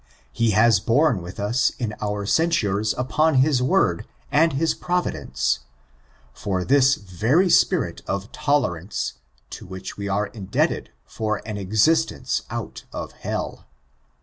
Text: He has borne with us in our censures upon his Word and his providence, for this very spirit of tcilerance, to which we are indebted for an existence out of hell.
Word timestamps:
He 0.31 0.49
has 0.57 0.79
borne 0.79 1.21
with 1.21 1.39
us 1.39 1.69
in 1.77 1.93
our 2.01 2.25
censures 2.25 2.95
upon 2.97 3.35
his 3.35 3.61
Word 3.61 4.07
and 4.31 4.53
his 4.53 4.73
providence, 4.73 5.59
for 6.33 6.65
this 6.65 6.95
very 6.95 7.51
spirit 7.51 8.01
of 8.07 8.31
tcilerance, 8.31 9.13
to 9.51 9.67
which 9.67 9.97
we 9.97 10.07
are 10.09 10.25
indebted 10.25 10.89
for 11.05 11.43
an 11.45 11.57
existence 11.57 12.41
out 12.49 12.83
of 12.91 13.11
hell. 13.11 13.67